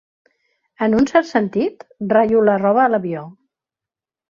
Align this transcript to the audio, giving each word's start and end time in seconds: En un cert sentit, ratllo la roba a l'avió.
En 0.85 0.95
un 0.99 1.05
cert 1.11 1.29
sentit, 1.33 1.85
ratllo 2.15 2.43
la 2.51 2.57
roba 2.65 2.83
a 2.87 2.89
l'avió. 2.97 3.25